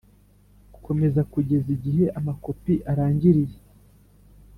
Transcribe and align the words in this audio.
Gukomeza 0.73 1.21
kugeza 1.33 1.67
igihe 1.77 2.05
amakopi 2.19 2.73
arangiriye 2.91 3.57